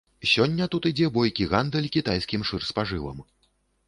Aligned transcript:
Сёння 0.29 0.65
тут 0.75 0.85
ідзе 0.89 1.09
бойкі 1.17 1.45
гандаль 1.51 1.87
кітайскім 1.97 2.47
шырспажывам. 2.53 3.21